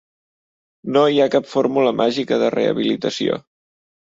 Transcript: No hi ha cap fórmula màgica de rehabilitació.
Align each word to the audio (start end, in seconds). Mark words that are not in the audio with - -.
No 0.95 1.03
hi 1.15 1.21
ha 1.21 1.27
cap 1.35 1.51
fórmula 1.51 1.93
màgica 2.01 2.41
de 2.45 2.49
rehabilitació. 2.57 3.39